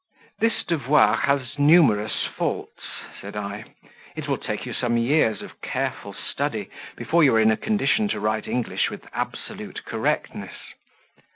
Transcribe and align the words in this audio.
"This 0.39 0.63
devoir 0.63 1.15
has 1.15 1.59
numerous 1.59 2.25
faults," 2.25 2.87
said 3.21 3.35
I. 3.35 3.65
"It 4.15 4.27
will 4.27 4.39
take 4.39 4.65
you 4.65 4.73
some 4.73 4.97
years 4.97 5.43
of 5.43 5.61
careful 5.61 6.11
study 6.13 6.71
before 6.97 7.23
you 7.23 7.35
are 7.35 7.39
in 7.39 7.51
a 7.51 7.55
condition 7.55 8.07
to 8.07 8.19
write 8.19 8.47
English 8.47 8.89
with 8.89 9.07
absolute 9.13 9.85
correctness. 9.85 10.55